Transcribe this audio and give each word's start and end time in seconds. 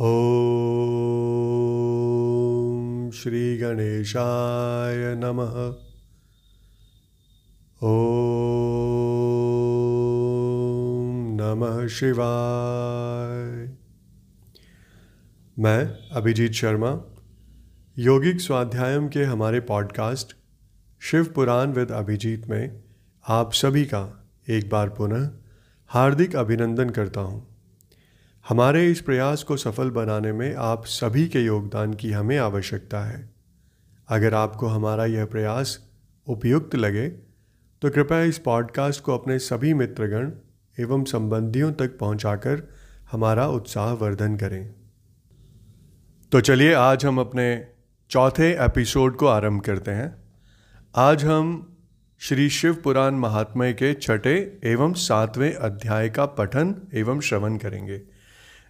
ॐ 0.00 0.02
श्रीगणेशाय 3.14 4.96
नमः। 4.96 5.68
ॐ 7.82 7.94
नमः 11.40 11.88
शिवाय। 11.88 13.76
मैं 15.58 15.98
अभिजीत 16.12 16.52
शर्मा, 16.52 17.00
योगिक 17.98 18.40
स्वाध्यायम 18.40 19.08
के 19.08 19.24
हमारे 19.24 19.60
पॉडकास्ट 19.60 20.36
शिव 21.00 21.24
पुराण 21.24 21.72
विद 21.72 21.90
अभिजीत 21.90 22.46
में 22.46 22.84
आप 23.28 23.52
सभी 23.52 23.84
का 23.84 24.28
एक 24.48 24.70
बार 24.70 24.88
पुनः 24.88 25.30
हार्दिक 25.88 26.36
अभिनंदन 26.36 26.90
करता 26.90 27.20
हूँ। 27.20 27.55
हमारे 28.48 28.90
इस 28.90 29.00
प्रयास 29.00 29.42
को 29.42 29.56
सफल 29.56 29.90
बनाने 29.90 30.32
में 30.32 30.54
आप 30.54 30.84
सभी 30.84 31.28
के 31.28 31.40
योगदान 31.40 31.94
की 31.94 32.10
हमें 32.12 32.36
आवश्यकता 32.38 33.00
है। 33.00 33.30
अगर 34.08 34.34
आपको 34.34 34.66
हमारा 34.66 35.04
यह 35.04 35.24
प्रयास 35.24 35.78
उपयुक्त 36.26 36.74
लगे 36.74 37.08
तो 37.82 37.90
कृपया 37.90 38.20
इस 38.20 38.38
पॉडकास्ट 38.38 39.02
को 39.02 39.18
अपने 39.18 39.38
सभी 39.38 39.74
मित्रगण 39.74 40.30
एवं 40.80 41.04
संबंधियों 41.04 41.72
तक 41.72 41.98
पहुंचाकर 41.98 42.62
हमारा 43.10 43.48
उत्साह 43.48 43.92
वर्धन 43.92 44.36
करें। 44.36 44.74
तो 46.32 46.40
चलिए, 46.40 46.72
आज 46.72 47.04
हम 47.06 47.20
अपने 47.20 47.66
चौथे 48.10 48.50
एपिसोड 48.64 49.16
को 49.16 49.26
आरंभ 49.26 49.62
करते 49.62 49.90
हैं। 49.90 50.16
आज 50.96 51.24
हम 51.24 51.76
श्री 52.18 52.48
शिव 52.50 52.74
पुराण 52.74 53.14
महात्मय 53.14 53.72
के 53.72 53.94
छठे 53.94 54.60
एवं 54.64 54.92
सातवें 54.92 55.54
अध्याय 55.54 56.08
का 56.08 56.26
पठन 56.26 56.74
एवं 56.94 57.20
श्रवण 57.20 57.56
करेंगे। 57.56 58.15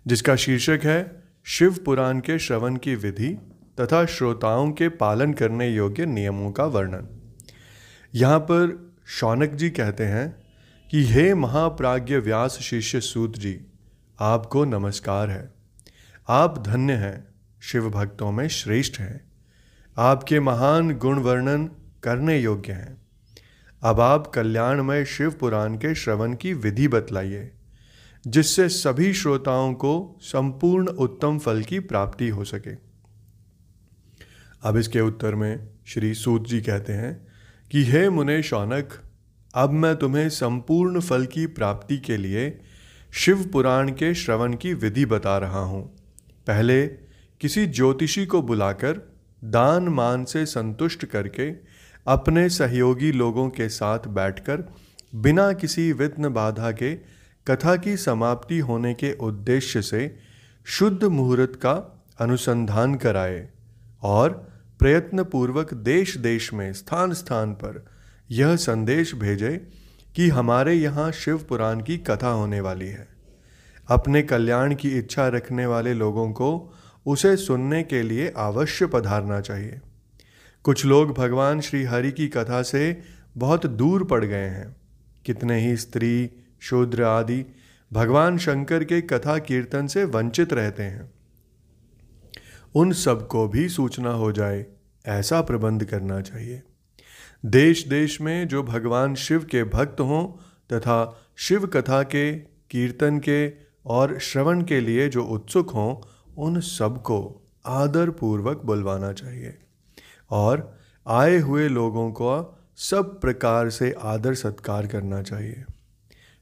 जिसका 0.06 0.36
शीर्षक 0.36 0.80
है, 0.84 1.22
शिव 1.44 1.76
पुराण 1.84 2.18
के 2.18 2.38
श्रवण 2.38 2.76
की 2.76 2.94
विधि 2.94 3.38
तथा 3.80 4.06
श्रोताओं 4.06 4.72
के 4.72 4.88
पालन 4.88 5.32
करने 5.32 5.68
योग्य 5.68 6.06
नियमों 6.06 6.52
का 6.52 6.64
वर्णन। 6.64 7.06
यहाँ 8.14 8.38
पर 8.38 8.94
शौनक 9.06 9.50
जी 9.50 9.70
कहते 9.70 10.04
हैं 10.04 10.36
कि, 10.90 11.04
हे 11.04 11.34
महाप्राज्य 11.34 12.18
व्यास 12.18 12.58
शिष्य 12.62 13.00
सूत 13.00 13.38
जी, 13.38 13.66
आपको 14.20 14.64
नमस्कार 14.64 15.30
है। 15.30 15.54
आप 16.28 16.62
धन्य 16.66 16.92
हैं, 16.92 17.28
शिव 17.60 17.90
भक्तों 17.90 18.32
में 18.32 18.48
श्रेष्ठ 18.48 18.98
हैं। 18.98 19.20
आपके 19.98 20.40
महान 20.40 20.94
गुण 20.94 21.18
वर्णन 21.18 21.70
करने 22.02 22.38
योग्य 22.38 22.72
हैं। 22.72 23.06
अब 23.82 24.00
आप 24.00 24.26
कल्याणमय 24.26 25.04
शिव 25.04 25.30
पुराण 25.30 25.74
के 25.74 25.94
श्रवण 25.94 26.34
की 26.34 26.54
विधि 26.54 26.88
बतलाइए। 26.88 27.52
जिससे 28.26 28.68
सभी 28.68 29.12
श्रोताओं 29.12 29.74
को 29.74 30.18
संपूर्ण 30.22 30.88
उत्तम 30.88 31.38
फल 31.38 31.62
की 31.62 31.78
प्राप्ति 31.78 32.28
हो 32.28 32.44
सके। 32.44 32.74
अब 34.62 34.76
इसके 34.76 35.00
उत्तर 35.00 35.34
में 35.34 35.68
श्री 35.86 36.14
सूत 36.14 36.48
जी 36.48 36.60
कहते 36.60 36.92
हैं 36.92 37.26
कि, 37.70 37.84
हे 37.84 38.10
मुने 38.10 38.42
शौनक, 38.42 38.88
अब 39.54 39.70
मैं 39.70 39.96
तुम्हें 39.96 40.28
संपूर्ण 40.28 41.00
फल 41.00 41.26
की 41.26 41.46
प्राप्ति 41.46 41.98
के 41.98 42.16
लिए 42.16 42.60
शिव 43.12 43.50
पुराण 43.52 43.88
के 43.88 44.14
श्रवण 44.14 44.54
की 44.54 44.74
विधि 44.74 45.06
बता 45.06 45.38
रहा 45.38 45.60
हूँ। 45.60 45.96
पहले 46.46 46.86
किसी 47.40 47.66
ज्योतिषी 47.66 48.26
को 48.26 48.42
बुलाकर 48.42 49.16
दान 49.44 49.88
मान 49.88 50.24
से 50.24 50.46
संतुष्ट 50.46 51.04
करके 51.04 51.50
अपने 52.06 52.48
सहयोगी 52.48 53.12
लोगों 53.12 53.50
के 53.50 53.68
साथ 53.68 53.98
बैठकर 54.08 54.72
बिना 55.14 55.52
किसी 55.52 55.92
विघ्न 55.92 56.28
बाधा 56.28 56.72
के 56.72 57.15
कथा 57.50 57.76
की 57.76 57.96
समाप्ति 57.96 58.58
होने 58.58 58.94
के 58.94 59.12
उद्देश्य 59.12 59.82
से 59.82 60.16
शुद्ध 60.64 61.04
मुहूर्त 61.04 61.52
का 61.56 62.04
अनुसंधान 62.18 62.94
कराए 62.94 63.48
और 64.02 64.30
प्रयत्नपूर्वक 64.78 65.74
देश 65.74 66.16
देश 66.16 66.52
में 66.52 66.72
स्थान 66.72 67.12
स्थान 67.12 67.52
पर 67.52 67.86
यह 68.30 68.56
संदेश 68.56 69.14
भेजे 69.14 69.68
कि 70.16 70.28
हमारे 70.28 70.74
यहाँ 70.74 71.12
शिव 71.12 71.38
पुराण 71.38 71.80
की 71.80 71.98
कथा 71.98 72.28
होने 72.28 72.60
वाली 72.60 72.86
है। 72.86 73.08
अपने 73.88 74.22
कल्याण 74.22 74.74
की 74.74 74.98
इच्छा 74.98 75.28
रखने 75.28 75.66
वाले 75.66 75.94
लोगों 75.94 76.32
को 76.32 76.74
उसे 77.06 77.36
सुनने 77.36 77.82
के 77.82 78.02
लिए 78.02 78.32
अवश्य 78.36 78.86
पधारना 78.86 79.40
चाहिए। 79.40 79.80
कुछ 80.62 80.84
लोग 80.84 81.14
भगवान 81.14 81.60
श्री 81.60 81.84
हरि 81.84 82.12
की 82.12 82.28
कथा 82.28 82.62
से 82.62 83.02
बहुत 83.36 83.66
दूर 83.66 84.04
पड़ 84.04 84.24
गए 84.24 84.48
हैं। 84.48 84.76
कितने 85.24 85.60
ही 85.60 85.76
स्त्री 85.76 86.30
शूद्र 86.60 87.02
आदि 87.02 87.44
भगवान 87.92 88.38
शंकर 88.38 88.84
के 88.84 89.00
कथा 89.00 89.38
कीर्तन 89.38 89.86
से 89.86 90.04
वंचित 90.04 90.52
रहते 90.52 90.82
हैं। 90.82 91.10
उन 92.74 92.92
सबको 92.92 93.48
भी 93.48 93.68
सूचना 93.68 94.10
हो 94.10 94.32
जाए, 94.32 94.66
ऐसा 95.06 95.40
प्रबंध 95.40 95.84
करना 95.84 96.20
चाहिए। 96.20 96.62
देश 97.46 97.88
देश 97.88 98.20
में 98.20 98.48
जो 98.48 98.62
भगवान 98.62 99.14
शिव 99.14 99.44
के 99.44 99.64
भक्त 99.64 100.00
हों 100.00 100.26
तथा 100.72 101.22
शिव 101.36 101.66
कथा 101.66 102.02
के, 102.02 102.32
कीर्तन 102.70 103.18
के 103.18 103.52
और 103.86 104.18
श्रवण 104.18 104.62
के 104.62 104.80
लिए 104.80 105.08
जो 105.08 105.24
उत्सुक 105.24 105.70
हों, 105.70 105.96
उन 106.38 106.60
सबको 106.60 107.46
आदर 107.66 108.10
पूर्वक 108.10 108.62
बुलवाना 108.64 109.12
चाहिए 109.12 109.58
और 110.30 110.78
आए 111.06 111.38
हुए 111.38 111.68
लोगों 111.68 112.10
को 112.12 112.58
सब 112.76 113.20
प्रकार 113.20 113.70
से 113.70 113.94
आदर 114.02 114.34
सत्कार 114.34 114.86
करना 114.86 115.22
चाहिए। 115.22 115.64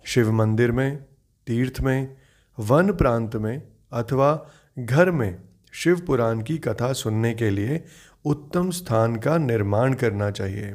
शिव 0.07 0.33
मंदिर 0.33 0.73
में, 0.73 1.05
तीर्थ 1.47 1.81
में, 1.81 2.17
वन 2.61 2.93
प्रांत 2.93 3.37
में 3.37 3.63
अथवा 3.93 4.47
घर 4.79 5.11
में 5.11 5.43
शिव 5.73 6.01
पुराण 6.01 6.43
की 6.43 6.59
कथा 6.59 6.93
सुनने 6.93 7.35
के 7.35 7.51
लिए 7.51 7.85
उत्तम 8.25 8.71
स्थान 8.71 9.17
का 9.17 9.39
निर्माण 9.39 9.95
करना 9.95 10.31
चाहिए। 10.31 10.71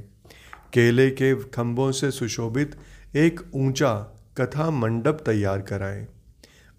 केले 0.74 1.10
के 1.10 1.36
खंभों 1.36 1.92
से 1.92 2.12
सुशोभित 2.12 2.76
एक 3.16 3.40
ऊँचा 3.56 3.94
कथा 4.38 4.72
मंडप 4.72 5.24
तैयार 5.26 5.62
कराएँ। 5.62 6.08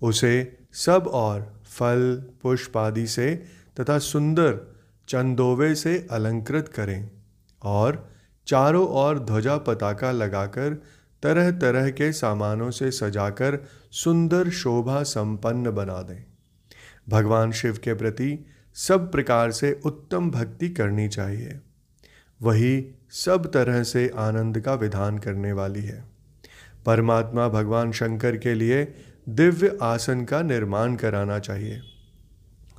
उसे 0.02 0.58
सब 0.72 1.04
और 1.06 1.62
फल, 1.64 2.24
पुष्प 2.42 2.76
आदि 2.76 3.06
से 3.06 3.34
तथा 3.80 3.98
सुंदर 3.98 4.76
चंदोवे 5.08 5.74
से 5.74 6.06
अलंकृत 6.10 6.68
करें 6.68 7.10
और 7.62 8.10
चारों 8.46 8.88
ओर 8.88 9.18
ध्वजा 9.18 9.56
पताका 9.56 10.10
लगाकर 10.12 10.82
तरह 11.22 11.50
तरह 11.50 11.90
के 11.90 12.12
सामानों 12.12 12.70
से 12.70 12.90
सजाकर 12.90 13.66
सुंदर 13.90 14.50
शोभा 14.50 15.02
संपन्न 15.02 15.70
बना 15.70 16.02
दें। 16.02 16.24
भगवान 17.08 17.52
शिव 17.52 17.78
के 17.84 17.94
प्रति 17.94 18.46
सब 18.74 19.12
प्रकार 19.12 19.52
से 19.52 19.80
उत्तम 19.84 20.30
भक्ति 20.30 20.68
करनी 20.68 21.08
चाहिए। 21.08 21.60
वही 22.42 22.94
सब 23.10 23.52
तरह 23.52 23.82
से 23.82 24.10
आनंद 24.16 24.60
का 24.60 24.74
विधान 24.74 25.18
करने 25.18 25.52
वाली 25.52 25.82
है। 25.82 26.04
परमात्मा 26.86 27.48
भगवान 27.48 27.92
शंकर 27.92 28.36
के 28.36 28.54
लिए 28.54 28.94
दिव्य 29.28 29.78
आसन 29.82 30.24
का 30.24 30.42
निर्माण 30.42 30.96
कराना 30.96 31.38
चाहिए। 31.38 31.78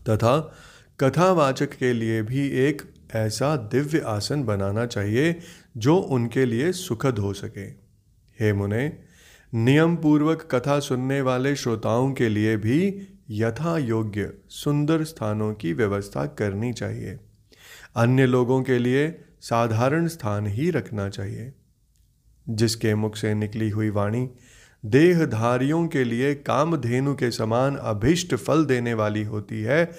तथा 0.10 0.56
कथावाचक 1.00 1.70
के 1.70 1.94
लिए 1.94 2.22
भी 2.22 2.48
एक 2.48 2.82
ऐसा 3.14 3.56
दिव्य 3.56 4.00
आसन 4.00 4.44
बनाना 4.44 4.86
चाहिए 4.86 5.40
जो 5.78 5.98
उनके 5.98 6.46
लिए 6.46 6.72
सुखद 6.72 7.20
हो 7.20 7.34
सके। 7.34 7.81
हे 8.42 8.54
मुने 8.54 8.98
नियम 9.54 9.96
पूर्वक 9.96 10.48
कथा 10.52 10.80
सुनने 10.80 11.22
वाले 11.22 11.56
श्रोताओं 11.56 12.14
के 12.14 12.30
लिए 12.30 12.58
भी 12.58 13.08
यथा 13.30 13.78
योग्य 13.78 14.34
सुंदर 14.50 15.04
स्थानों 15.04 15.54
की 15.54 15.74
व्यवस्था 15.74 16.26
करनी 16.26 16.74
चाहिए। 16.74 17.20
अन्य 17.96 18.26
लोगों 18.26 18.64
के 18.64 18.80
लिए 18.80 19.22
साधारण 19.42 20.08
स्थान 20.08 20.48
ही 20.48 20.70
रखना 20.70 21.10
चाहिए। 21.10 21.54
जिसके 22.50 22.96
मुख 22.96 23.16
से 23.16 23.34
निकली 23.34 23.70
हुई 23.70 23.90
वाणी, 23.90 24.30
देहधारियों 24.86 25.88
के 25.88 26.04
लिए 26.04 26.36
कामधेनु 26.36 27.16
के 27.16 27.32
समान 27.32 27.76
अभिष्ट 27.76 28.36
फल 28.36 28.66
देने 28.66 28.94
वाली 28.94 29.24
होती 29.24 29.62
है, 29.62 29.92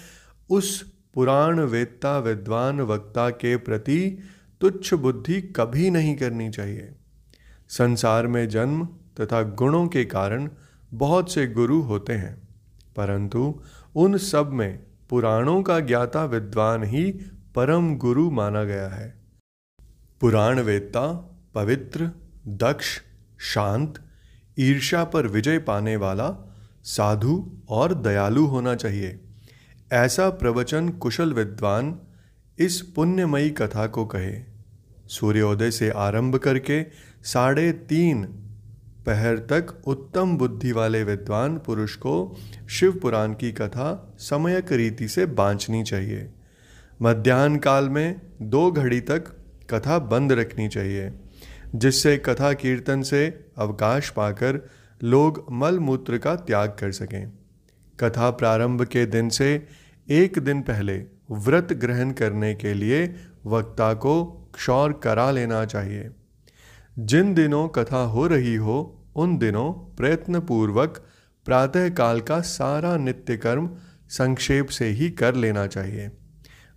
उस 0.50 0.92
पुराण 1.14 1.60
वेत्ता 1.60 2.18
विद्वान 2.18 2.80
वक्ता 2.80 3.30
के 3.30 3.56
प्रति 3.56 4.18
तुच्छ 4.60 4.94
बुद्धि 4.94 5.40
कभी 5.42 5.90
नहीं 5.90 6.16
करनी 6.16 6.50
चाहिए। 6.50 6.92
संसार 7.72 8.26
में 8.26 8.48
जन्म 8.48 8.84
तथा 9.20 9.42
गुणों 9.42 9.86
के 9.86 10.04
कारण 10.04 10.50
बहुत 10.94 11.32
से 11.32 11.46
गुरु 11.46 11.80
होते 11.80 12.12
हैं। 12.12 12.48
परंतु 12.96 13.62
उन 13.96 14.18
सब 14.18 14.50
में 14.52 14.82
पुराणों 15.10 15.62
का 15.62 15.80
ज्ञाता 15.80 16.24
विद्वान 16.24 16.84
ही 16.84 17.12
परम 17.54 17.96
गुरु 17.96 18.30
माना 18.30 18.64
गया 18.64 18.88
है। 18.88 19.22
पुराण 20.20 20.60
वेत्ता, 20.60 21.30
पवित्र, 21.54 22.10
दक्ष, 22.48 23.00
शांत, 23.38 23.94
ईर्ष्या 24.58 25.04
पर 25.04 25.26
विजय 25.26 25.58
पाने 25.58 25.96
वाला, 25.96 26.54
साधु 26.84 27.52
और 27.68 27.94
दयालु 27.94 28.46
होना 28.46 28.74
चाहिए। 28.74 29.20
ऐसा 29.92 30.30
प्रवचन 30.30 30.88
कुशल 30.88 31.32
विद्वान 31.32 31.98
इस 32.58 32.82
पुण्यमयी 32.82 33.50
कथा 33.50 33.86
को 33.86 34.06
कहे। 34.06 34.42
सूर्योदय 35.08 35.70
से 35.70 35.90
आरंभ 35.90 36.36
करके 36.36 37.11
साढ़े 37.24 37.72
तीन 37.72 38.24
पहर 39.06 39.38
तक 39.38 39.82
उत्तम 39.86 40.36
बुद्धि 40.36 40.72
वाले 40.72 41.02
विद्वान 41.04 41.58
पुरुष 41.58 41.96
को 41.96 42.36
शिव 42.70 42.92
पुराण 42.92 43.32
की 43.32 43.52
कथा 43.52 44.14
समयक 44.18 44.72
रीति 44.72 45.08
से 45.08 45.26
बांचनी 45.26 45.82
चाहिए। 45.82 46.28
मध्यान्ह 47.02 47.58
काल 47.58 47.88
में 47.88 48.20
दो 48.42 48.70
घड़ी 48.72 49.00
तक 49.00 49.24
कथा 49.70 49.98
बंद 49.98 50.32
रखनी 50.32 50.68
चाहिए, 50.68 51.12
जिससे 51.74 52.16
कथा 52.18 52.52
कीर्तन 52.52 53.02
से 53.02 53.26
अवकाश 53.58 54.10
पाकर 54.10 54.60
लोग 55.02 55.44
मल 55.50 55.78
मूत्र 55.78 56.18
का 56.18 56.34
त्याग 56.36 56.76
कर 56.80 56.92
सकें। 56.92 57.32
कथा 58.00 58.30
प्रारंभ 58.30 58.82
के 58.84 59.06
दिन 59.06 59.28
से 59.28 59.66
एक 60.08 60.38
दिन 60.38 60.62
पहले 60.62 60.98
व्रत 61.30 61.72
ग्रहण 61.72 62.10
करने 62.12 62.54
के 62.54 62.74
लिए 62.74 63.14
वक्ता 63.46 63.92
को 63.94 64.24
क्षौर 64.54 64.92
करा 64.92 65.30
लेना 65.30 65.64
चाहिए। 65.64 66.10
जिन 66.98 67.34
दिनों 67.34 67.68
कथा 67.68 68.04
हो 68.04 68.26
रही 68.26 68.54
हो, 68.54 69.04
उन 69.16 69.38
दिनों 69.38 69.72
प्रयत्न 69.72 70.40
पूर्वक 70.40 71.06
प्रातः 71.44 71.90
काल 71.90 72.20
का 72.20 72.40
सारा 72.40 72.96
नित्य 72.96 73.36
कर्म 73.36 73.70
संक्षेप 74.08 74.68
से 74.68 74.88
ही 74.88 75.10
कर 75.10 75.34
लेना 75.34 75.66
चाहिए। 75.66 76.10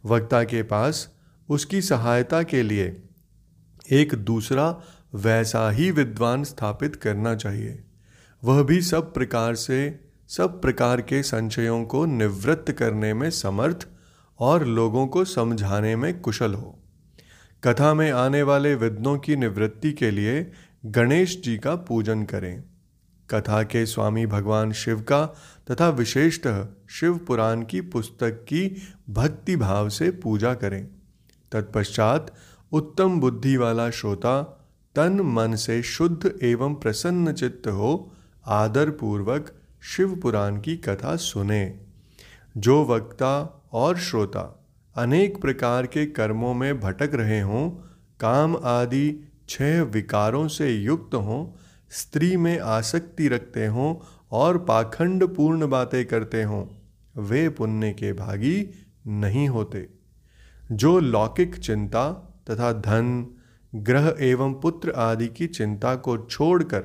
वक्ता 0.06 0.44
के 0.44 0.64
पास 0.64 1.16
उसकी 1.50 1.82
सहायता 1.82 2.44
के 2.44 2.64
लिए 2.64 3.04
एक 3.92 4.16
दूसरा 4.16 4.82
वैसा 5.16 5.72
ही 5.72 5.92
विद्वान 5.92 6.44
स्थापित 6.44 6.96
करना 6.96 7.36
चाहिए। 7.36 7.84
वह 8.44 8.64
भी 8.64 8.82
सब 8.82 9.14
प्रकार 9.14 9.56
से, 9.56 10.00
सब 10.28 10.62
प्रकार 10.62 11.02
के 11.02 11.24
संचयों 11.24 11.86
को 11.86 12.06
निवृत्त 12.06 12.72
करने 12.72 13.14
में 13.14 13.30
समर्थ 13.30 13.88
और 14.40 14.66
लोगों 14.66 15.08
को 15.08 15.26
समझाने 15.26 15.96
में 15.96 16.20
कुशल 16.20 16.54
हो। 16.54 16.85
कथा 17.68 17.94
में 17.94 18.12
आने 18.12 18.44
वाले 18.44 18.76
विद्नों 18.76 19.18
की 19.18 19.36
निवृत्ति 19.36 19.94
के 19.94 20.12
लिए 20.12 20.52
गणेश 20.86 21.42
जी 21.42 21.58
का 21.58 21.76
पूजन 21.76 22.24
करें। 22.24 22.64
कथा 23.30 23.64
के 23.64 23.86
स्वामी 23.86 24.26
भगवान 24.26 24.72
शिव 24.72 25.02
का 25.02 25.26
तथा 25.72 25.90
विशेषतः 25.90 26.68
शिव 26.90 27.18
पुराण 27.18 27.62
की 27.62 27.82
पुस्तक 27.82 28.30
की 28.30 28.82
भक्ति 29.10 29.56
भाव 29.56 29.90
से 29.90 30.12
पूजा 30.12 30.54
करें। 30.54 30.88
तत्पश्चात 31.52 32.34
उत्तम 32.72 33.20
बुद्धि 33.20 33.58
वाला 33.58 33.90
श्रोता 33.90 34.66
तन 34.96 35.22
मन 35.22 35.56
से 35.56 35.84
शुद्ध 35.84 36.40
एवं 36.44 36.76
प्रसन्न 36.76 37.34
चित्त 37.34 37.68
हो 37.68 38.12
आदर 38.46 38.90
पूर्वक 38.90 39.52
शिव 39.82 40.16
पुराण 40.16 40.62
की 40.62 40.78
कथा 40.78 41.16
सुने। 41.16 41.80
जो 42.58 42.86
वक्ता 42.86 43.64
और 43.74 43.98
श्रोता 43.98 44.65
अनेक 44.96 45.42
प्रकार 45.42 45.86
के 45.86 46.06
कर्मों 46.06 46.54
में 46.54 46.80
भटक 46.80 47.12
रहे 47.14 47.42
हों, 47.42 47.70
काम 48.20 48.58
आदि 48.64 49.32
छह 49.50 49.82
विकारों 49.82 50.48
से 50.48 50.72
युक्त 50.72 51.16
हों, 51.16 51.58
स्त्री 51.90 52.38
में 52.38 52.60
आसक्ति 52.60 53.28
रखते 53.28 53.66
हों 53.66 53.96
और 54.32 54.58
पाखंड 54.58 55.24
पूर्ण 55.24 55.68
बातें 55.68 56.06
करते 56.06 56.44
हों, 56.44 56.66
वे 57.24 57.50
पुण्य 57.50 57.92
के 57.92 58.14
भागी 58.14 58.70
नहीं 59.08 59.48
होते। 59.50 59.90
जो 60.72 61.00
लौकिक 61.00 61.56
चिंता 61.56 62.12
तथा 62.50 62.74
धन, 62.74 63.28
ग्रह 63.76 64.16
एवं 64.20 64.54
पुत्र 64.54 64.92
आदि 64.92 65.28
की 65.28 65.48
चिंता 65.48 65.96
को 65.96 66.18
छोड़कर 66.18 66.80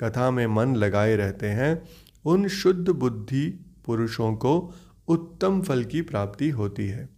कथा 0.00 0.30
में 0.30 0.46
मन 0.46 0.76
लगाए 0.76 1.16
रहते 1.16 1.46
हैं, 1.46 1.82
उन 2.24 2.48
शुद्ध 2.48 2.88
बुद्धि 2.88 3.64
पुरुषों 3.86 4.34
को 4.34 4.74
उत्तम 5.08 5.62
फल 5.62 5.84
की 5.84 6.02
प्राप्ति 6.02 6.50
होती 6.50 6.88
है। 6.88 7.17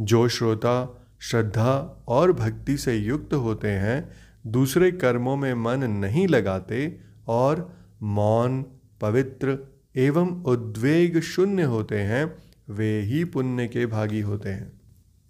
जो 0.00 0.28
श्रोता 0.28 1.06
श्रद्धा 1.20 2.04
और 2.08 2.32
भक्ति 2.32 2.76
से 2.76 2.96
युक्त 2.96 3.34
होते 3.34 3.68
हैं, 3.68 4.10
दूसरे 4.46 4.92
कर्मों 4.92 5.36
में 5.36 5.54
मन 5.54 5.84
नहीं 5.84 6.28
लगाते 6.28 7.00
और 7.28 7.76
मौन, 8.02 8.66
पवित्र 9.00 9.58
एवं 9.96 10.42
उद्वेग 10.42 11.20
शून्य 11.20 11.62
होते 11.62 11.98
हैं, 11.98 12.42
वे 12.70 13.00
ही 13.00 13.24
पुण्य 13.24 13.68
के 13.68 13.86
भागी 13.86 14.20
होते 14.20 14.48
हैं। 14.48 14.80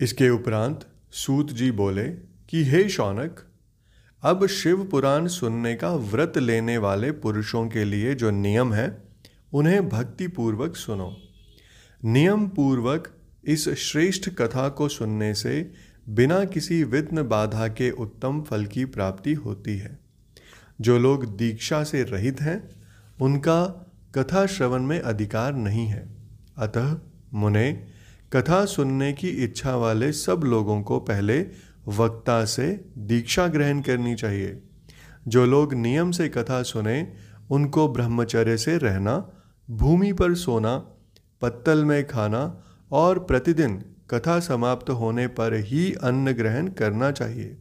इसके 0.00 0.28
उपरांत 0.28 0.86
सूत 1.10 1.52
जी 1.52 1.70
बोले 1.70 2.08
कि, 2.48 2.64
हे 2.64 2.88
शौनक, 2.88 3.40
अब 4.22 4.46
शिव 4.46 4.84
पुराण 4.84 5.26
सुनने 5.26 5.74
का 5.74 5.94
व्रत 5.94 6.38
लेने 6.38 6.78
वाले 6.78 7.12
पुरुषों 7.12 7.68
के 7.68 7.84
लिए 7.84 8.14
जो 8.14 8.30
नियम 8.30 8.72
है, 8.72 9.04
उन्हें 9.52 9.88
भक्ति 9.88 10.28
पूर्वक 10.28 10.76
सुनो। 10.76 11.16
नियम 12.04 12.48
पूर्वक 12.48 13.08
इस 13.44 13.68
श्रेष्ठ 13.68 14.30
कथा 14.30 14.68
को 14.68 14.88
सुनने 14.88 15.34
से 15.34 15.72
बिना 16.08 16.44
किसी 16.44 16.84
विघ्न 16.84 17.22
बाधा 17.22 17.68
के 17.68 17.90
उत्तम 17.90 18.42
फल 18.42 18.66
की 18.66 18.84
प्राप्ति 18.84 19.32
होती 19.32 19.78
है। 19.78 19.98
जो 20.80 20.98
लोग 20.98 21.36
दीक्षा 21.36 21.84
से 21.84 22.02
रहित 22.02 22.40
हैं, 22.40 22.70
उनका 23.20 23.90
कथा 24.14 24.46
श्रवण 24.46 24.82
में 24.82 25.00
अधिकार 25.00 25.54
नहीं 25.54 25.86
है। 25.86 26.08
अतः 26.58 26.96
मुने, 27.34 27.86
कथा 28.32 28.64
सुनने 28.64 29.12
की 29.12 29.28
इच्छा 29.28 29.76
वाले 29.76 30.12
सब 30.12 30.40
लोगों 30.44 30.82
को 30.82 31.00
पहले 31.00 31.46
वक्ता 31.88 32.44
से 32.44 32.84
दीक्षा 32.98 33.46
ग्रहण 33.46 33.80
करनी 33.80 34.14
चाहिए। 34.14 34.62
जो 35.28 35.46
लोग 35.46 35.74
नियम 35.74 36.10
से 36.10 36.28
कथा 36.28 36.62
सुने, 36.62 37.12
उनको 37.50 37.88
ब्रह्मचर्य 37.88 38.56
से 38.56 38.78
रहना, 38.78 39.30
भूमि 39.70 40.12
पर 40.12 40.34
सोना, 40.34 40.76
पत्तल 41.42 41.84
में 41.84 42.08
खाना 42.08 42.64
और 42.92 43.18
प्रतिदिन 43.18 43.84
कथा 44.10 44.40
समाप्त 44.40 44.90
होने 44.90 45.26
पर 45.26 45.54
ही 45.54 45.92
अन्न 45.92 46.32
ग्रहण 46.32 46.68
करना 46.68 47.10
चाहिए। 47.10 47.56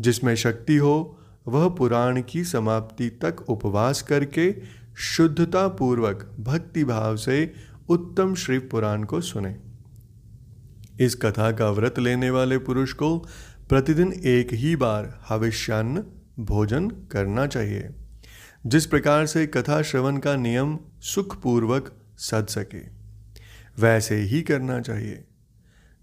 जिसमें 0.00 0.34
शक्ति 0.34 0.76
हो, 0.76 1.18
वह 1.48 1.68
पुराण 1.68 2.22
की 2.22 2.44
समाप्ति 2.44 3.08
तक 3.08 3.44
उपवास 3.48 4.02
करके 4.02 4.54
शुद्धता 4.96 5.68
पूर्वक 5.68 6.36
भक्ति 6.40 6.84
भाव 6.84 7.16
से 7.16 7.54
उत्तम 7.88 8.34
श्री 8.34 8.58
पुराण 8.58 9.04
को 9.04 9.20
सुने। 9.20 9.56
इस 11.00 11.14
कथा 11.14 11.52
का 11.52 11.70
व्रत 11.70 11.98
लेने 11.98 12.30
वाले 12.30 12.58
पुरुष 12.58 12.92
को 12.92 13.18
प्रतिदिन 13.68 14.12
एक 14.12 14.52
ही 14.52 14.76
बार 14.76 15.20
हविष्यान्न 15.28 16.04
भोजन 16.38 16.88
करना 16.88 17.46
चाहिए, 17.46 17.88
जिस 18.66 18.86
प्रकार 18.86 19.26
से 19.26 19.46
कथा 19.46 19.82
श्रवण 19.82 20.16
का 20.16 20.36
नियम 20.36 20.78
सुखपूर्वक 21.00 21.92
सद 22.18 22.46
सके। 22.46 22.97
वैसे 23.78 24.16
ही 24.16 24.42
करना 24.42 24.80
चाहिए। 24.80 25.24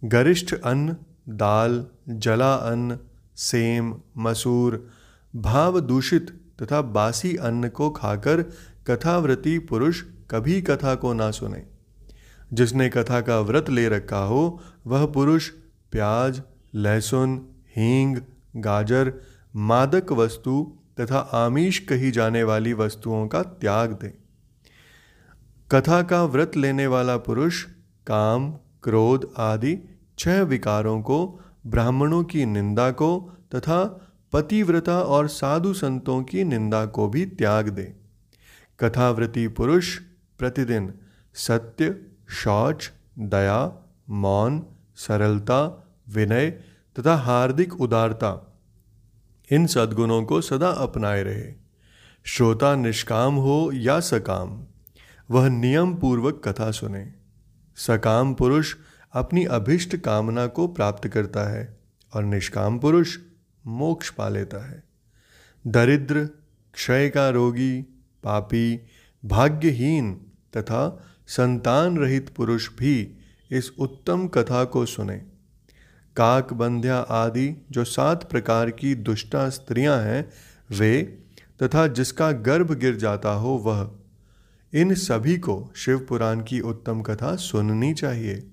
गरिष्ठ 0.04 0.56
अन्न, 0.64 0.96
दाल, 1.30 1.86
जला 2.10 2.54
अन्न, 2.54 3.00
सेम, 3.36 3.96
मसूर 4.18 4.90
भाव 5.36 5.80
दूषित 5.80 6.42
तथा 6.62 6.82
बासी 6.82 7.36
अन्न 7.36 7.70
को 7.70 7.90
खाकर 7.90 8.42
कथाव्रती 8.88 9.60
पुरुष 9.60 10.04
कभी 10.32 10.62
कथा 10.62 10.96
को 10.96 11.14
ना 11.14 11.32
सुने। 11.32 11.66
जिसने 12.54 12.90
कथा 12.90 13.22
का 13.22 13.40
व्रत 13.40 13.70
ले 13.70 13.90
रखा 13.90 14.20
हो, 14.20 14.62
वह 14.88 15.06
पुरुष 15.06 15.50
प्याज, 15.92 16.42
लहसुन, 16.76 17.50
हींग, 17.76 18.18
गाजर, 18.56 19.14
मादक 19.56 20.12
वस्तु 20.12 20.78
तथा 21.00 21.18
आमिष 21.18 21.80
कही 21.80 22.12
जाने 22.12 22.44
वाली 22.44 22.74
वस्तुओं 22.74 23.28
का 23.28 23.44
त्याग 23.44 23.92
दे। 23.92 24.25
कथा 25.72 26.02
का 26.02 26.24
व्रत 26.24 26.58
लेने 26.58 26.88
वाला 26.88 27.18
पुरुष, 27.18 27.64
काम, 28.08 28.52
क्रोध 28.84 29.34
आदि 29.38 29.78
छह 30.20 30.42
विकारों 30.42 31.02
को, 31.02 31.40
ब्राह्मणों 31.68 32.24
की 32.24 32.46
निंदा 32.46 32.92
को 32.92 33.32
तथा 33.56 34.08
पतिव्रता 34.34 35.02
और 35.02 35.28
साधु 35.28 35.74
संतों 35.74 36.24
की 36.24 36.44
निंदा 36.44 36.86
को 36.86 37.08
भी 37.08 37.26
त्याग 37.26 37.70
दे। 37.70 37.96
कथाव्रती 38.80 39.48
पुरुष 39.48 40.00
प्रतिदिन 40.40 40.94
सत्य, 41.34 42.02
शौच, 42.30 42.92
दया, 43.20 43.86
मौन, 44.10 44.66
सरलता, 44.96 45.88
विनय 46.10 46.50
तथा 47.00 47.16
हार्दिक 47.16 47.82
उदारता, 47.82 48.58
इन 49.52 49.68
सद्गुणों 49.68 50.24
को 50.24 50.42
सदा 50.42 50.70
अपनाए 50.70 51.24
रहे। 51.24 51.54
श्रोता 52.24 52.76
निष्काम 52.76 53.36
हो 53.36 53.72
या 53.74 54.00
सकाम। 54.00 54.64
वह 55.32 55.50
नियम 55.50 55.96
पूर्वक 55.96 56.42
कथा 56.46 56.72
सुने। 56.72 57.14
सकाम 57.76 58.34
पुरुष 58.34 58.76
अपनी 59.14 59.46
अभिष्ट 59.46 59.96
कामना 59.96 60.48
को 60.48 60.68
प्राप्त 60.68 61.08
करता 61.08 61.50
है 61.50 61.78
और 62.14 62.24
निष्काम 62.24 62.80
पुरुष 62.80 63.18
मोक्ष 63.68 64.10
पा 64.10 64.30
लेता 64.30 64.70
है। 64.70 64.84
दरिद्र, 65.68 66.30
क्षय 66.74 67.10
का 67.10 67.30
रोगी, 67.30 67.82
पापी, 68.24 68.80
भाग्यहीन 69.26 70.14
तथा 70.58 71.06
संतान 71.28 71.98
रहित 71.98 72.30
पुरुष 72.30 72.70
भी 72.70 73.18
इस 73.52 73.72
उत्तम 73.80 74.28
कथा 74.28 74.64
को 74.64 74.86
सुने। 74.86 75.18
काक 76.16 76.54
बंध्या 76.54 76.98
आदि 76.98 77.66
जो 77.72 77.84
सात 77.84 78.30
प्रकार 78.30 78.72
की 78.72 78.96
दुष्टा 78.96 79.50
स्त्रियाँ 79.50 80.02
हैं, 80.02 80.32
वे 80.72 81.24
तथा 81.64 81.88
जिसका 81.88 82.32
गर्भ 82.32 82.72
गिर 82.72 82.96
जाता 82.96 83.30
हो 83.30 83.50
वह 83.50 84.00
इन 84.74 84.94
सभी 84.94 85.38
को 85.38 85.72
शिव 85.76 86.00
पुराण 86.00 86.40
की 86.40 86.60
उत्तम 86.60 87.02
कथा 87.02 87.36
सुननी 87.36 87.94
चाहिए। 87.94 88.48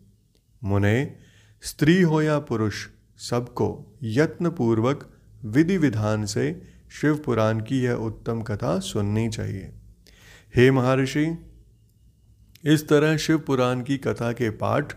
मुने, 0.64 1.16
स्त्री 1.62 2.02
हो 2.02 2.22
या 2.22 2.38
पुरुष, 2.38 2.86
सबको 3.18 3.96
यत्न 4.02 4.50
पूर्वक 4.50 5.10
विधि 5.44 5.76
विधान 5.76 6.24
से 6.24 6.62
शिव 6.90 7.16
पुराण 7.16 7.60
की 7.60 7.82
यह 7.82 7.92
उत्तम 7.92 8.42
कथा 8.42 8.78
सुननी 8.78 9.28
चाहिए। 9.28 9.72
हे 10.56 10.70
महर्षि, 10.70 11.38
इस 12.64 12.88
तरह 12.88 13.16
शिव 13.16 13.38
पुराण 13.38 13.82
की 13.82 13.98
कथा 13.98 14.32
के 14.32 14.50
पाठ 14.50 14.96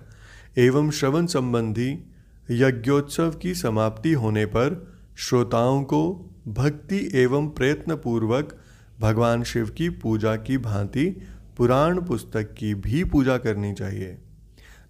एवं 0.58 0.92
श्रवण 0.92 1.26
संबंधी 1.26 2.12
यज्ञोत्सव 2.52 3.32
की 3.32 3.56
समाप्ति 3.56 4.14
होने 4.14 4.46
पर 4.46 4.96
श्रोताओं 5.18 5.84
को 5.84 6.32
भक्ति 6.48 7.12
एवं 7.14 7.50
प्रयत्न 7.50 7.96
पूर्वक 7.96 8.65
भगवान 9.00 9.44
शिव 9.44 9.70
की 9.70 9.90
पूजा 9.90 10.36
की 10.36 10.58
भांति 10.58 11.22
पुराण 11.58 12.02
पुस्तक 12.02 12.54
की 12.54 12.76
भी 12.76 13.04
पूजा 13.04 13.38
करनी 13.38 13.74
चाहिए। 13.74 14.18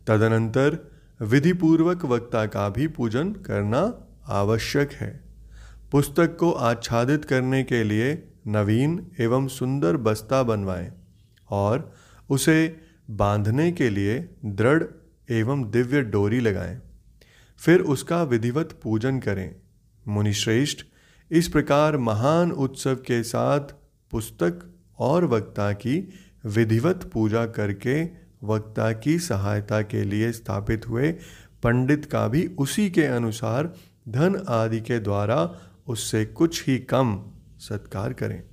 तदनंतर 0.08 0.92
विधिपूर्वक 1.22 2.06
वक्ता 2.06 2.46
का 2.46 2.70
भी 2.70 2.88
पूजन 2.88 3.32
करना 3.32 4.08
आवश्यक 4.28 4.92
है। 4.92 5.24
पुस्तक 5.92 6.38
को 6.40 6.52
आच्छादित 6.52 7.26
करने 7.26 7.64
के 7.64 7.84
लिए 7.84 8.28
नवीन 8.48 9.12
एवं 9.20 9.48
सुंदर 9.48 9.98
बस्ता 9.98 10.44
बनवाएँ 10.44 10.92
और 11.50 11.94
उसे 12.30 12.80
बांधने 13.10 13.72
के 13.72 13.90
लिए 13.90 14.30
दृढ़ 14.46 14.84
एवं 15.30 15.72
दिव्य 15.72 16.02
डोरी 16.02 16.40
लगाएँ। 16.40 16.82
फिर 17.58 17.80
उसका 17.80 18.24
विधिवत 18.24 18.80
पूजन 18.84 19.20
करें। 19.20 19.56
मुनिश्रेष्ठ 20.08 20.78
इस 21.32 21.48
प्रकार 21.48 21.98
महान 21.98 22.52
उत्सव 22.52 22.96
के 22.96 23.24
साथ 23.24 23.60
पुस्तक 24.12 24.76
और 25.00 25.26
वक्ता 25.26 25.72
की 25.72 26.10
विधिवत 26.46 27.10
पूजा 27.14 27.46
करके 27.46 28.10
वक्ता 28.44 28.92
की 28.92 29.20
सहायता 29.20 29.82
के 29.82 30.04
लिए 30.04 30.32
स्थापित 30.32 30.88
हुए 30.90 31.12
पंडित 31.64 32.06
का 32.06 32.28
भी 32.28 32.48
उसी 32.48 32.90
के 32.90 33.04
अनुसार 33.04 33.74
धन 34.10 34.46
आदि 34.48 34.80
के 34.80 35.00
द्वारा 35.00 35.60
उससे 35.88 36.26
कुछ 36.26 36.68
ही 36.68 36.80
कम 36.80 37.26
सत्कार 37.58 38.14
करें। 38.14 38.44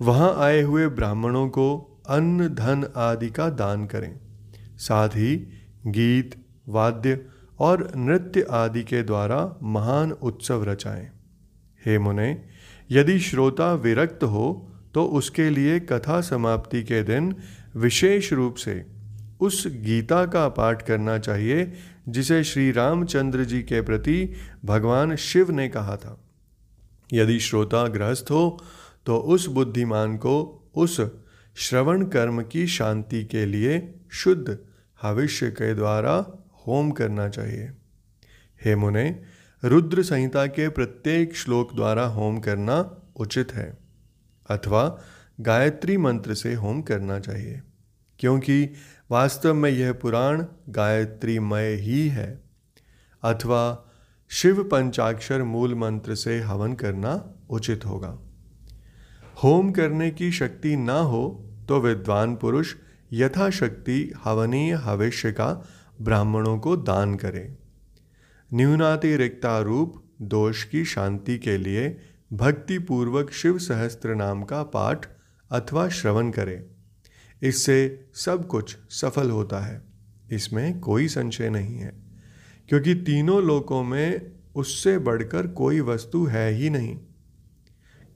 वहाँ 0.00 0.34
आए 0.36 0.62
हुए 0.62 0.88
ब्राह्मणों 0.88 1.48
को 1.48 2.00
अन्न, 2.08 2.48
धन 2.48 2.92
आदि 2.96 3.30
का 3.30 3.50
दान 3.50 3.86
करें। 3.86 4.20
साथ 4.76 5.08
ही 5.08 5.36
गीत, 5.86 6.44
वाद्य 6.68 7.26
और 7.58 7.92
नृत्य 7.96 8.46
आदि 8.50 8.82
के 8.82 9.02
द्वारा 9.02 9.56
महान 9.62 10.12
उत्सव 10.12 10.64
रचाएँ। 10.64 11.10
हे 11.86 11.98
मुने 11.98 12.42
यदि 12.90 13.18
श्रोता 13.20 13.72
विरक्त 13.74 14.22
हो 14.24 14.46
तो 14.94 15.04
उसके 15.04 15.48
लिए 15.50 15.80
कथा 15.80 16.20
समाप्ति 16.20 16.82
के 16.82 17.02
दिन 17.02 17.34
विशेष 17.76 18.32
रूप 18.32 18.54
से 18.54 18.84
उस 19.40 19.66
गीता 19.66 20.24
का 20.26 20.48
पाठ 20.48 20.82
करना 20.82 21.18
चाहिए, 21.18 21.72
जिसे 22.08 22.42
श्री 22.44 22.70
रामचंद्र 22.72 23.44
जी 23.44 23.62
के 23.62 23.80
प्रति 23.80 24.32
भगवान 24.64 25.14
शिव 25.16 25.50
ने 25.50 25.68
कहा 25.68 25.96
था। 25.96 26.18
यदि 27.12 27.38
श्रोता 27.40 27.86
गृहस्थ 27.88 28.30
हो 28.30 28.64
तो 29.06 29.16
उस 29.16 29.46
बुद्धिमान 29.46 30.16
को 30.16 30.34
उस 30.74 31.00
श्रवण 31.56 32.04
कर्म 32.06 32.42
की 32.42 32.66
शांति 32.66 33.24
के 33.24 33.44
लिए 33.46 33.94
शुद्ध 34.12 34.58
हविष्य 35.02 35.50
के 35.50 35.74
द्वारा 35.74 36.14
होम 36.66 36.90
करना 36.90 37.28
चाहिए। 37.28 37.70
हे 38.64 38.74
मुने 38.76 39.06
रुद्र 39.62 40.02
संहिता 40.02 40.46
के 40.46 40.68
प्रत्येक 40.68 41.36
श्लोक 41.36 41.74
द्वारा 41.74 42.04
होम 42.06 42.38
करना 42.38 42.78
उचित 43.16 43.52
है, 43.52 43.78
अथवा 44.48 44.84
गायत्री 45.40 45.96
मंत्र 45.96 46.34
से 46.34 46.54
होम 46.54 46.82
करना 46.82 47.18
चाहिए, 47.20 47.60
क्योंकि 48.20 48.70
वास्तव 49.10 49.54
में 49.54 49.70
यह 49.70 49.92
पुराण 49.92 50.44
गायत्रीमय 50.68 51.74
ही 51.74 52.08
है, 52.08 52.30
अथवा 53.22 53.62
शिव 54.30 54.62
पंचाक्षर 54.62 55.42
मूल 55.42 55.74
मंत्र 55.74 56.14
से 56.14 56.40
हवन 56.40 56.72
करना 56.74 57.12
उचित 57.50 57.86
होगा। 57.86 58.18
होम 59.44 59.70
करने 59.72 60.10
की 60.10 60.30
शक्ति 60.32 60.76
ना 60.76 60.98
हो 60.98 61.22
तो 61.68 61.80
विद्वान 61.80 62.34
पुरुष 62.36 62.74
यथाशक्ति 63.12 64.12
हवनीय 64.24 64.74
हविष्य 64.74 65.32
का 65.32 65.52
ब्राह्मणों 66.00 66.58
को 66.58 66.76
दान 66.76 67.14
करे। 67.14 67.67
न्यूनातिरिक्ता 68.54 69.58
रूप 69.60 70.02
दोष 70.22 70.64
की 70.64 70.84
शांति 70.84 71.38
के 71.38 71.56
लिए 71.58 71.96
भक्ति 72.32 72.78
पूर्वक 72.78 73.30
शिव 73.30 73.58
सहस्त्र 73.58 74.14
नाम 74.14 74.42
का 74.42 74.62
पाठ 74.62 75.06
अथवा 75.50 75.88
श्रवण 75.88 76.30
करें। 76.30 76.62
इससे 77.42 78.04
सब 78.14 78.46
कुछ 78.46 78.76
सफल 78.90 79.30
होता 79.30 79.60
है। 79.60 79.82
इसमें 80.30 80.80
कोई 80.80 81.08
संशय 81.08 81.50
नहीं 81.50 81.78
है, 81.78 81.92
क्योंकि 82.68 82.94
तीनों 82.94 83.42
लोकों 83.42 83.84
में 83.84 84.32
उससे 84.54 84.98
बढ़कर 84.98 85.46
कोई 85.46 85.80
वस्तु 85.80 86.24
है 86.24 86.50
ही 86.52 86.70
नहीं। 86.70 86.96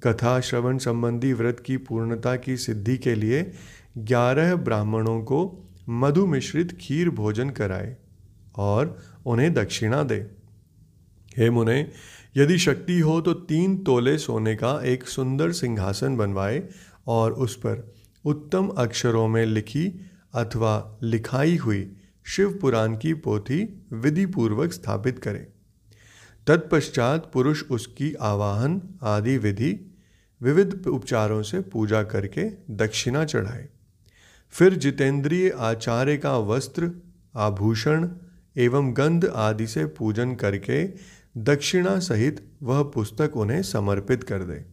कथा 0.03 0.41
श्रवण 0.41 0.79
संबंधी 0.79 1.33
व्रत 1.33 1.61
की 1.61 1.77
पूर्णता 1.77 2.37
की 2.37 2.57
सिद्धि 2.57 2.99
के 2.99 3.15
लिए 3.15 3.53
ग्यारह 3.99 4.55
ब्राह्मणों 4.57 5.21
को 5.21 5.71
मधु 5.89 6.27
मिश्रित 6.27 6.79
खीर 6.81 7.11
भोजन 7.11 7.51
कराए 7.51 7.97
और 8.57 8.99
उन्हें 9.27 9.53
दक्षिणा 9.55 10.03
दे। 10.03 10.27
हे 11.37 11.51
मुने, 11.51 11.93
यदि 12.37 12.59
शक्ति 12.59 12.99
हो 13.01 13.21
तो 13.21 13.33
तीन 13.33 13.77
तोले 13.85 14.19
सोने 14.19 14.55
का 14.57 14.81
एक 14.85 15.09
सुंदर 15.09 15.53
सिंहासन 15.53 16.17
बनवाए 16.17 16.63
और 17.07 17.33
उस 17.33 17.57
पर 17.57 17.95
उत्तम 18.25 18.69
अक्षरों 18.69 19.29
में 19.29 19.45
लिखी 19.47 19.87
अथवा 20.35 20.99
लिखाई 21.03 21.57
हुई 21.57 21.97
शिव 22.25 22.59
पुराण 22.61 22.97
की 22.97 23.15
पोथी 23.15 23.87
विधि 23.93 24.27
पूर्वक 24.27 24.73
स्थापित 24.73 25.19
करें। 25.19 25.47
तत्पश्चात 26.47 27.31
पुरुष 27.33 27.63
उसकी 27.71 28.15
आवाहन 28.15 28.81
आदि 29.03 29.37
विधि 29.39 29.73
विविध 30.41 30.87
उपचारों 30.87 31.43
से 31.43 31.61
पूजा 31.61 32.03
करके 32.03 32.49
दक्षिणा 32.71 33.25
चढ़ाए। 33.25 33.69
फिर 34.51 34.75
जितेंद्रिय 34.75 35.51
आचार्य 35.59 36.17
का 36.17 36.37
वस्त्र, 36.39 36.91
आभूषण 37.37 38.09
एवं 38.57 38.93
गंध 38.97 39.25
आदि 39.25 39.67
से 39.67 39.87
पूजन 39.87 40.35
करके 40.35 40.89
दक्षिणा 41.37 41.99
सहित 41.99 42.49
वह 42.63 42.83
पुस्तक 42.83 43.37
उन्हें 43.37 43.63
समर्पित 43.63 44.25
कर 44.25 44.43
दे। 44.43 44.65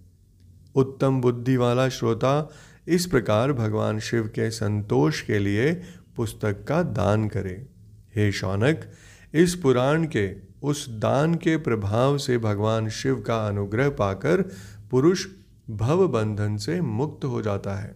उत्तम 0.76 1.22
बुद्धि 1.22 1.58
वाला 1.58 1.90
श्रोता 1.90 2.52
इस 2.88 3.06
प्रकार 3.06 3.54
भगवान 3.54 4.00
शिव 4.00 4.28
के 4.28 4.52
संतोष 4.52 5.22
के 5.22 5.40
लिए 5.40 5.82
पुस्तक 6.16 6.66
का 6.68 6.84
दान 6.84 7.28
करे। 7.28 7.68
हे 8.16 8.32
शौनक, 8.32 8.92
इस 9.34 9.56
पुराण 9.56 10.04
के, 10.04 10.36
उस 10.64 10.90
दान 10.90 11.36
के 11.36 11.58
प्रभाव 11.58 12.18
से 12.18 12.38
भगवान 12.38 12.90
शिव 12.90 13.16
का 13.16 13.48
अनुग्रह 13.48 13.90
पाकर 13.90 14.42
पुरुष 14.92 15.28
भव 15.70 16.08
बंधन 16.08 16.58
से 16.58 16.82
मुक्त 16.82 17.26
हो 17.26 17.42
जाता 17.42 17.76
है। 17.76 17.96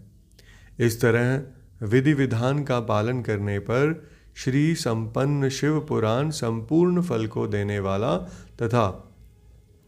इस 0.80 1.02
तरह 1.02 1.44
विधि 1.86 2.14
विधान 2.14 2.64
का 2.64 2.80
पालन 2.80 3.22
करने 3.22 3.60
पर 3.60 4.13
श्री 4.36 4.76
संपन्न 4.76 5.50
शिव 5.50 5.80
पुराण 5.80 6.30
संपूर्ण 6.30 7.02
फल 7.02 7.28
को 7.28 7.48
देने 7.48 7.80
वाला 7.80 8.18
तथा 8.62 9.16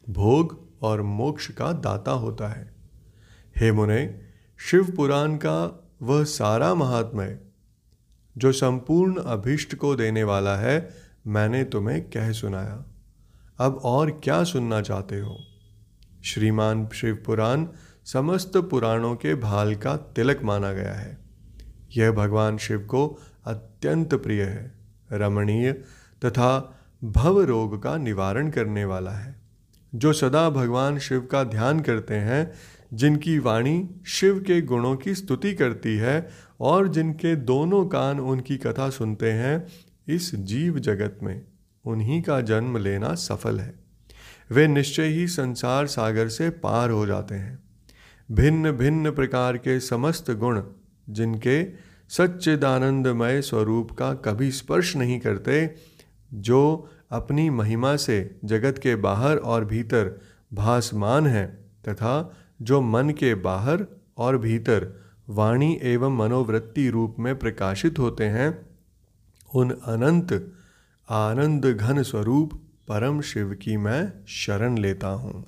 भोग 0.09 0.65
और 0.81 1.01
मोक्ष 1.01 1.51
का 1.51 1.71
दाता 1.71 2.11
होता 2.11 2.47
है। 2.47 2.75
हे 3.57 3.71
मुने, 3.71 4.21
शिव 4.57 4.91
पुराण 4.95 5.35
का 5.35 5.89
वह 6.01 6.23
सारा 6.23 6.75
महात्मय, 6.75 7.39
जो 8.37 8.51
संपूर्ण 8.51 9.15
अभिष्ट 9.15 9.75
को 9.75 9.95
देने 9.95 10.23
वाला 10.23 10.55
है, 10.57 10.89
मैंने 11.27 11.63
तुम्हें 11.63 12.09
कह 12.09 12.31
सुनाया। 12.31 12.85
अब 13.59 13.75
और 13.83 14.21
क्या 14.23 14.43
सुनना 14.43 14.81
चाहते 14.81 15.19
हो? 15.19 15.37
श्रीमान 16.23 16.87
शिव 16.87 17.23
पुराण 17.25 17.67
समस्त 18.05 18.57
पुराणों 18.57 19.15
के 19.15 19.35
भाल 19.35 19.75
का 19.75 19.97
तिलक 19.97 20.43
माना 20.43 20.73
गया 20.73 20.93
है। 20.93 21.17
यह 21.97 22.11
भगवान 22.11 22.57
शिव 22.57 22.79
को 22.79 23.19
अत्यंत 23.45 24.13
प्रिय 24.13 24.43
है, 24.43 24.71
रमणीय 25.11 25.73
तथा 26.25 26.79
भव 27.03 27.41
रोग 27.41 27.83
का 27.83 27.97
निवारण 27.97 28.49
करने 28.49 28.85
वाला 28.85 29.11
है। 29.11 29.35
जो 29.95 30.13
सदा 30.13 30.49
भगवान 30.49 30.99
शिव 30.99 31.21
का 31.21 31.43
ध्यान 31.43 31.79
करते 31.79 32.13
हैं, 32.13 32.53
जिनकी 32.93 33.39
वाणी 33.39 33.89
शिव 34.05 34.39
के 34.39 34.61
गुणों 34.61 34.95
की 34.95 35.15
स्तुति 35.15 35.53
करती 35.53 35.97
है 35.97 36.29
और 36.59 36.87
जिनके 36.87 37.35
दोनों 37.35 37.85
कान 37.85 38.19
उनकी 38.19 38.57
कथा 38.57 38.89
सुनते 38.89 39.31
हैं, 39.31 39.67
इस 40.07 40.35
जीव 40.35 40.79
जगत 40.79 41.19
में 41.23 41.41
उन्हीं 41.85 42.21
का 42.21 42.41
जन्म 42.41 42.77
लेना 42.77 43.15
सफल 43.15 43.59
है। 43.59 43.75
वे 44.51 44.67
निश्चय 44.67 45.05
ही 45.05 45.27
संसार 45.27 45.87
सागर 45.87 46.27
से 46.27 46.49
पार 46.49 46.89
हो 46.89 47.05
जाते 47.05 47.35
हैं। 47.35 47.59
भिन्न 48.31 48.71
भिन्न 48.71 49.11
प्रकार 49.11 49.57
के 49.57 49.79
समस्त 49.79 50.31
गुण, 50.31 50.61
जिनके 51.09 51.63
सच्चिदानंदमय 52.09 53.41
स्वरूप 53.41 53.91
का 53.91 54.13
कभी 54.13 54.51
स्पर्श 54.51 54.95
नहीं 54.95 55.19
करते, 55.19 55.75
जो 56.33 56.89
अपनी 57.12 57.50
महिमा 57.50 57.95
से 57.95 58.39
जगत 58.45 58.77
के 58.77 58.95
बाहर 58.95 59.38
और 59.38 59.65
भीतर 59.65 60.21
भासमान 60.53 61.27
है, 61.27 61.47
तथा 61.89 62.38
जो 62.62 62.81
मन 62.81 63.09
के 63.09 63.35
बाहर 63.35 63.85
और 64.17 64.38
भीतर 64.38 65.05
वाणी 65.29 65.79
एवं 65.83 66.17
मनोवृत्ति 66.17 66.89
रूप 66.89 67.15
में 67.19 67.39
प्रकाशित 67.39 68.00
होते 68.00 68.24
हैं, 68.24 68.67
उन 69.55 69.69
अनंत 69.69 70.53
आनंद 71.09 71.65
घन 71.65 72.03
स्वरूप 72.03 72.53
परम 72.88 73.21
शिव 73.21 73.53
की 73.53 73.77
मैं 73.77 74.13
शरण 74.27 74.77
लेता 74.77 75.07
हूँ। 75.07 75.45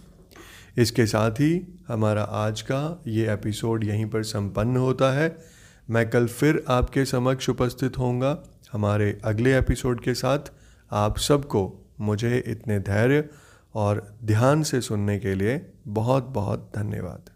इसके 0.77 1.05
साथ 1.05 1.31
ही 1.31 1.83
हमारा 1.87 2.23
आज 2.23 2.61
का 2.61 3.01
ये 3.07 3.33
एपिसोड 3.33 3.83
यहीं 3.83 4.05
पर 4.05 4.23
संपन्न 4.23 4.77
होता 4.77 5.11
है। 5.11 5.56
मैं 5.89 6.10
कल 6.10 6.27
फिर 6.27 6.63
आपके 6.67 7.06
समक्ष 7.06 7.50
उपस्थित 7.50 7.98
होऊँगा 7.98 8.44
हमारे 8.72 9.17
अगले 9.25 9.58
एपिसोड 9.58 10.01
के 10.01 10.13
साथ। 10.13 10.39
आप 10.91 11.17
सबको 11.17 11.86
मुझे 12.00 12.44
इतने 12.48 12.79
धैर्य 12.79 13.29
और 13.75 14.15
ध्यान 14.24 14.63
से 14.63 14.82
सुनने 14.82 15.20
के 15.20 15.36
लिए 15.36 15.74
बहुत 15.88 16.24
बहुत 16.24 16.72
धन्यवाद। 16.75 17.29